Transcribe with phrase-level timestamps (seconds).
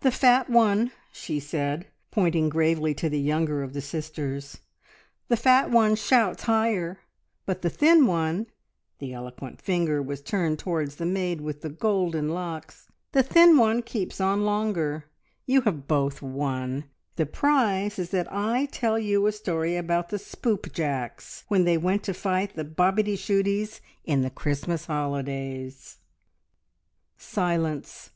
[0.00, 4.60] "The fat one," she said, pointing gravely to the younger of the sisters,
[5.28, 7.00] "the fat one shouts higher,
[7.44, 8.46] but the thin one,"
[8.98, 13.82] the eloquent finger was turned towards the maid with the golden locks, "the thin one
[13.82, 15.04] keeps on longer.
[15.44, 16.84] You have both won!
[17.16, 22.04] The prize is that I tell you a story about the Spoopjacks, when they went
[22.04, 25.98] to fight the Bobityshooties in the Christmas holidays!"
[27.18, 28.12] Silence.